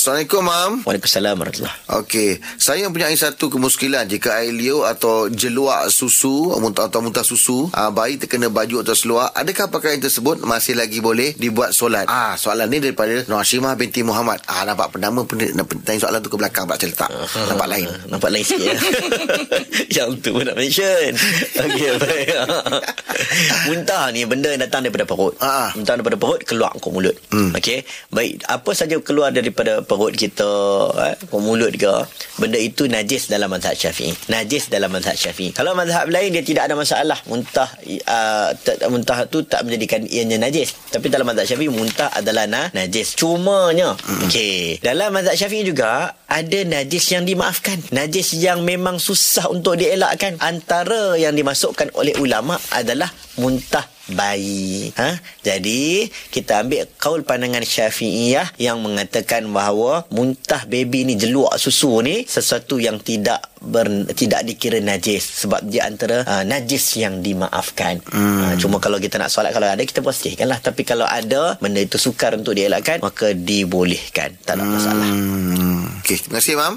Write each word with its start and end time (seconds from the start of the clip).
Assalamualaikum, 0.00 0.40
Mam. 0.40 0.72
Waalaikumsalam 0.88 1.36
warahmatullahi 1.36 1.76
Okey, 1.92 2.30
saya 2.56 2.88
mempunyai 2.88 3.12
satu 3.12 3.52
kemuskilan 3.52 4.08
jika 4.08 4.40
air 4.40 4.48
liur 4.48 4.88
atau 4.88 5.28
jeluak 5.28 5.92
susu 5.92 6.56
muntah 6.56 6.88
atau 6.88 7.04
muntah 7.04 7.20
susu, 7.20 7.68
aa, 7.68 7.92
bayi 7.92 8.16
terkena 8.16 8.48
baju 8.48 8.80
atau 8.80 8.96
seluar, 8.96 9.28
adakah 9.36 9.68
pakaian 9.68 10.00
tersebut 10.00 10.40
masih 10.40 10.72
lagi 10.72 11.04
boleh 11.04 11.36
dibuat 11.36 11.76
solat? 11.76 12.08
Ah, 12.08 12.32
soalan 12.32 12.72
ni 12.72 12.80
daripada 12.80 13.28
Nur 13.28 13.44
Hashimah 13.44 13.76
binti 13.76 14.00
Muhammad. 14.00 14.40
Ah, 14.48 14.64
nampak 14.64 14.88
dia- 15.36 15.52
nampak 15.52 15.76
tanya 15.84 16.00
soalan 16.00 16.24
tu 16.24 16.32
ke 16.32 16.38
belakang 16.40 16.64
tak 16.64 16.80
letak. 16.80 17.12
Nampak 17.36 17.68
lain. 17.68 17.84
Ah, 17.84 18.00
Nampak 18.08 18.30
lain 18.32 18.40
sikit 18.40 18.72
ya. 18.72 18.76
Yang 20.00 20.10
tu 20.22 20.30
pun 20.32 20.46
nak 20.46 20.56
mention 20.56 21.12
Okey 21.58 21.90
baik 22.00 22.30
Muntah 23.66 24.08
ni 24.08 24.22
benda 24.22 24.48
yang 24.48 24.62
datang 24.62 24.80
daripada 24.80 25.02
perut 25.04 25.34
Ah. 25.42 25.74
Muntah 25.74 25.98
daripada 25.98 26.14
perut 26.14 26.40
Keluar 26.40 26.70
ke 26.72 26.88
mulut 26.88 27.12
Hmm. 27.28 27.50
Okey 27.52 27.82
Baik 28.08 28.46
Apa 28.46 28.70
saja 28.72 28.96
keluar 29.02 29.28
daripada 29.28 29.82
perut 29.90 30.14
kita 30.14 30.46
eh, 31.02 31.18
mulut 31.34 31.74
ke 31.74 31.90
Benda 32.40 32.56
itu 32.56 32.88
najis 32.88 33.28
dalam 33.28 33.52
mazhab 33.52 33.76
syafi'i. 33.76 34.16
Najis 34.32 34.72
dalam 34.72 34.88
mazhab 34.88 35.12
syafi'i. 35.12 35.52
Kalau 35.52 35.76
mazhab 35.76 36.08
lain 36.08 36.32
Dia 36.32 36.40
tidak 36.40 36.72
ada 36.72 36.74
masalah. 36.74 37.20
Muntah 37.28 37.68
uh, 38.08 38.48
tak, 38.56 38.80
Muntah 38.88 39.28
tu 39.28 39.44
tak 39.44 39.68
menjadikan 39.68 40.08
ianya 40.08 40.40
najis. 40.40 40.72
Tapi 40.88 41.12
dalam 41.12 41.28
mazhab 41.28 41.44
syafi'i 41.44 41.68
Muntah 41.68 42.08
adalah 42.16 42.48
na, 42.48 42.72
najis. 42.72 43.12
Cumanya 43.12 43.92
Hmm. 44.00 44.30
Okey. 44.30 44.80
Dalam 44.80 45.12
mazhab 45.12 45.36
syafi'i 45.36 45.66
juga 45.66 46.14
Ada 46.30 46.62
najis 46.62 47.10
yang 47.10 47.26
dimaafkan. 47.26 47.90
Najis 47.90 48.38
yang 48.38 48.62
memang 48.62 49.02
susah 49.02 49.50
untuk 49.50 49.74
dielakkan. 49.74 50.38
Antara 50.38 51.18
yang 51.18 51.34
dimasukkan 51.34 51.90
oleh 51.98 52.14
ulama 52.22 52.54
adalah 52.70 53.10
muntah 53.34 53.82
bayi. 54.14 54.90
Ha? 54.98 55.18
Jadi 55.42 56.10
kita 56.30 56.66
ambil 56.66 56.86
kaul 56.98 57.22
pandangan 57.22 57.62
Syafi'iyah 57.62 58.58
yang 58.58 58.82
mengatakan 58.82 59.46
bahawa 59.50 60.06
muntah 60.10 60.66
baby 60.66 61.06
ni 61.06 61.14
jeluak 61.16 61.56
susu 61.56 62.02
ni 62.02 62.26
sesuatu 62.30 62.78
yang 62.78 63.02
tidak 63.02 63.42
ber, 63.58 64.06
tidak 64.14 64.46
dikira 64.46 64.78
najis 64.78 65.42
sebab 65.42 65.66
dia 65.66 65.90
antara 65.90 66.22
uh, 66.22 66.46
najis 66.46 67.02
yang 67.02 67.18
dimaafkan. 67.18 67.98
Hmm. 68.06 68.46
Uh, 68.46 68.54
cuma 68.54 68.78
kalau 68.78 69.02
kita 69.02 69.18
nak 69.18 69.34
solat 69.34 69.50
kalau 69.50 69.66
ada 69.66 69.82
kita 69.82 69.98
bersihkanlah 69.98 70.62
tapi 70.62 70.86
kalau 70.86 71.10
ada 71.10 71.58
benda 71.58 71.82
itu 71.82 71.98
sukar 71.98 72.38
untuk 72.38 72.54
dielakkan 72.54 73.02
maka 73.02 73.34
dibolehkan. 73.34 74.38
Tak 74.46 74.54
ada 74.54 74.62
masalah. 74.62 75.10
Hmm. 75.10 75.90
Okey, 76.06 76.22
terima 76.22 76.38
kasih, 76.38 76.54
Mam. 76.54 76.74